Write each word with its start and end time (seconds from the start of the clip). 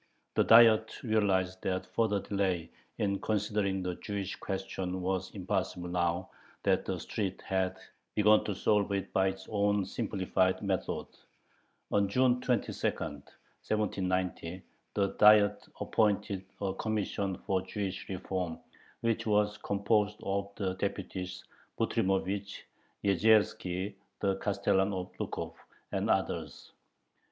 The 0.33 0.43
Diet 0.43 1.03
realized 1.03 1.61
that 1.61 1.85
further 1.85 2.19
delay 2.21 2.71
in 2.97 3.19
considering 3.19 3.83
the 3.83 3.93
Jewish 3.93 4.35
question 4.35 4.99
was 4.99 5.29
impossible 5.35 5.89
now 5.89 6.31
that 6.63 6.85
the 6.85 6.99
street 6.99 7.39
had 7.43 7.77
begun 8.15 8.43
to 8.45 8.55
solve 8.55 8.91
it 8.93 9.13
by 9.13 9.27
its 9.27 9.45
own 9.47 9.85
simplified 9.85 10.63
methods. 10.63 11.27
On 11.91 12.09
June 12.09 12.41
22, 12.41 12.71
1790, 12.73 14.63
the 14.95 15.09
Diet 15.19 15.67
appointed 15.79 16.45
a 16.59 16.73
"Commission 16.73 17.37
for 17.37 17.61
Jewish 17.61 18.09
Reform," 18.09 18.57
which 19.01 19.27
was 19.27 19.59
composed 19.59 20.17
of 20.23 20.49
the 20.55 20.73
deputies 20.77 21.43
Butrymovich, 21.79 22.63
Yezierski, 23.03 23.93
the 24.19 24.35
Castellan 24.37 24.93
of 24.93 25.11
Lukov, 25.19 25.53
and 25.91 26.09
others. 26.09 26.71